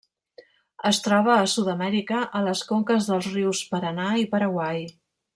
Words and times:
Es 0.89 0.99
troba 1.07 1.33
a 1.33 1.49
Sud-amèrica, 1.51 2.21
a 2.39 2.43
les 2.47 2.63
conques 2.73 3.09
dels 3.13 3.27
rius 3.33 3.61
Paranà 3.75 4.07
i 4.23 4.29
Paraguai. 4.37 4.85